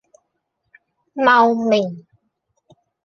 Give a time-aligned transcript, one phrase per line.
[1.25, 2.03] 茂名